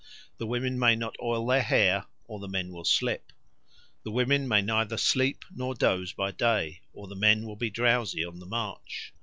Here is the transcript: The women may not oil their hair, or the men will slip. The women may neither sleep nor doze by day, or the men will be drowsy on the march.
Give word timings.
The 0.39 0.47
women 0.47 0.79
may 0.79 0.95
not 0.95 1.15
oil 1.21 1.45
their 1.45 1.61
hair, 1.61 2.07
or 2.25 2.39
the 2.39 2.47
men 2.47 2.71
will 2.71 2.83
slip. 2.85 3.31
The 4.01 4.09
women 4.09 4.47
may 4.47 4.59
neither 4.63 4.97
sleep 4.97 5.45
nor 5.55 5.75
doze 5.75 6.11
by 6.11 6.31
day, 6.31 6.81
or 6.91 7.05
the 7.05 7.13
men 7.15 7.45
will 7.45 7.55
be 7.55 7.69
drowsy 7.69 8.25
on 8.25 8.39
the 8.39 8.47
march. 8.47 9.13